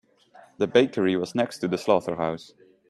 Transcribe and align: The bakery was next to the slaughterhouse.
The 0.57 0.65
bakery 0.65 1.15
was 1.15 1.35
next 1.35 1.59
to 1.59 1.67
the 1.67 1.77
slaughterhouse. 1.77 2.53